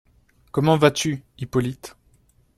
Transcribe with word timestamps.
comment 0.51 0.77
vas-tu, 0.79 1.21
Hippolyte? 1.37 1.95